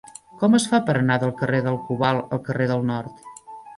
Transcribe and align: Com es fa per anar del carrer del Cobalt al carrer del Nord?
Com 0.43 0.55
es 0.59 0.63
fa 0.71 0.79
per 0.87 0.95
anar 1.01 1.17
del 1.23 1.33
carrer 1.41 1.59
del 1.67 1.77
Cobalt 1.91 2.35
al 2.39 2.43
carrer 2.49 2.69
del 2.73 2.87
Nord? 2.93 3.27